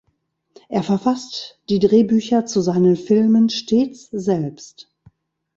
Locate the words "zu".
2.47-2.61